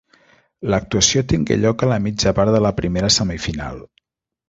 [0.73, 3.83] L'actuació tingué lloc a la mitja part de la primera semifinal.